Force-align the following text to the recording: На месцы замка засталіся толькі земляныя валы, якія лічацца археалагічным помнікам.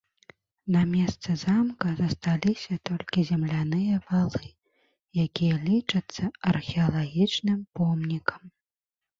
На 0.75 0.79
месцы 0.93 1.33
замка 1.41 1.91
засталіся 1.99 2.77
толькі 2.91 3.25
земляныя 3.29 3.99
валы, 4.09 4.41
якія 5.25 5.61
лічацца 5.69 6.23
археалагічным 6.55 7.59
помнікам. 7.79 8.41